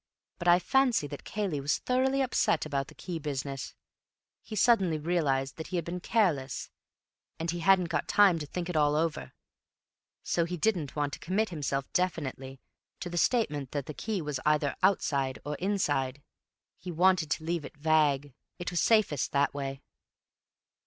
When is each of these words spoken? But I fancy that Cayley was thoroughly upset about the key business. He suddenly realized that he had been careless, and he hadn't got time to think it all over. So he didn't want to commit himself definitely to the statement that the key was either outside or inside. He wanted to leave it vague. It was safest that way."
But 0.39 0.47
I 0.47 0.57
fancy 0.57 1.05
that 1.05 1.25
Cayley 1.25 1.61
was 1.61 1.77
thoroughly 1.77 2.23
upset 2.23 2.65
about 2.65 2.87
the 2.87 2.95
key 2.95 3.19
business. 3.19 3.75
He 4.41 4.55
suddenly 4.55 4.97
realized 4.97 5.57
that 5.57 5.67
he 5.67 5.75
had 5.75 5.85
been 5.85 5.99
careless, 5.99 6.71
and 7.37 7.51
he 7.51 7.59
hadn't 7.59 7.89
got 7.89 8.07
time 8.07 8.39
to 8.39 8.47
think 8.47 8.67
it 8.67 8.75
all 8.75 8.95
over. 8.95 9.33
So 10.23 10.45
he 10.45 10.57
didn't 10.57 10.95
want 10.95 11.13
to 11.13 11.19
commit 11.19 11.49
himself 11.49 11.85
definitely 11.93 12.59
to 12.99 13.11
the 13.11 13.17
statement 13.19 13.73
that 13.73 13.85
the 13.85 13.93
key 13.93 14.23
was 14.23 14.39
either 14.43 14.75
outside 14.81 15.37
or 15.45 15.53
inside. 15.57 16.23
He 16.79 16.91
wanted 16.91 17.29
to 17.29 17.43
leave 17.43 17.63
it 17.63 17.77
vague. 17.77 18.33
It 18.57 18.71
was 18.71 18.81
safest 18.81 19.31
that 19.33 19.53
way." 19.53 19.83